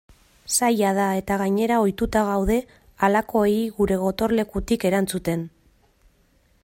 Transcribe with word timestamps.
Zaila 0.53 0.93
da 0.99 1.03
eta 1.19 1.35
gainera 1.41 1.77
ohituta 1.81 2.23
gaude 2.29 2.57
halakoei 3.09 3.55
gure 3.77 3.99
gotorlekutik 4.07 4.89
erantzuten. 4.93 5.49